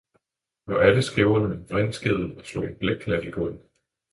[0.67, 3.61] Og alle skriverne vrinskede og slog en blækklat på gulvet.